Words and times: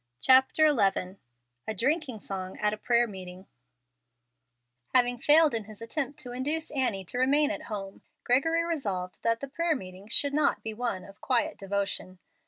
CHAPTER 0.19 0.65
XI 0.69 1.17
A 1.67 1.75
DRINKING 1.75 2.19
SONG 2.19 2.57
AT 2.57 2.73
A 2.73 2.77
PRAYER 2.77 3.05
MEETING 3.05 3.45
Having 4.95 5.19
failed 5.19 5.53
in 5.53 5.65
his 5.65 5.79
attempt 5.79 6.17
to 6.21 6.31
induce 6.31 6.71
Annie 6.71 7.05
to 7.05 7.19
remain 7.19 7.51
at 7.51 7.65
home, 7.69 8.01
Gregory 8.23 8.63
resolved 8.65 9.19
that 9.21 9.41
the 9.41 9.47
prayer 9.47 9.75
meeting 9.75 10.07
should 10.07 10.33
not 10.33 10.63
be 10.63 10.73
one 10.73 11.03
of 11.05 11.21
quiet 11.21 11.55
devotion. 11.55 12.17